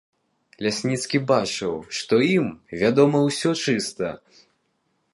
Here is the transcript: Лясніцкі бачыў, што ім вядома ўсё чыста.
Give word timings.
Лясніцкі 0.65 1.21
бачыў, 1.33 1.75
што 1.99 2.13
ім 2.37 2.47
вядома 2.83 3.17
ўсё 3.29 3.49
чыста. 3.63 4.09